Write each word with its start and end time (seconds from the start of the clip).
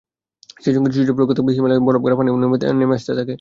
সেই 0.63 0.73
সঙ্গে 0.75 0.89
সূর্যের 0.93 1.15
প্রখর 1.17 1.35
তাপে 1.37 1.51
হিমালয়ের 1.55 1.85
বরফগলা 1.87 2.15
পানিও 2.17 2.35
নেমে 2.73 2.95
আসতে 2.97 3.11
থাকে। 3.11 3.29